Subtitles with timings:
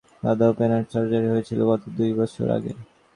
[0.23, 2.71] দাদার open heart surgery হয়েছিলো গত দুই বছর আগে।